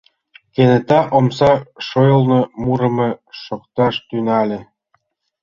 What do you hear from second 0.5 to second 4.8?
Кенета омса шойылно мурымо шокташ тӱҥале: